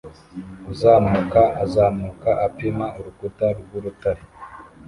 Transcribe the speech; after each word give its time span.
Uzamuka 0.71 1.41
azamuka 1.63 2.29
apima 2.45 2.85
urukuta 2.97 3.45
rw'urutare 3.59 4.23